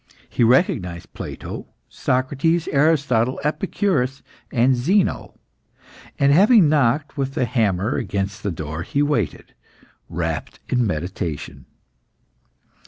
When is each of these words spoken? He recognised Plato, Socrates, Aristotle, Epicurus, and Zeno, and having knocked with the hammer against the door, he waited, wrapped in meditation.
He 0.27 0.43
recognised 0.43 1.13
Plato, 1.13 1.67
Socrates, 1.87 2.67
Aristotle, 2.71 3.39
Epicurus, 3.43 4.23
and 4.51 4.75
Zeno, 4.75 5.39
and 6.17 6.31
having 6.31 6.67
knocked 6.67 7.17
with 7.17 7.35
the 7.35 7.45
hammer 7.45 7.97
against 7.97 8.41
the 8.41 8.49
door, 8.49 8.81
he 8.81 9.03
waited, 9.03 9.53
wrapped 10.09 10.59
in 10.69 10.87
meditation. 10.87 11.65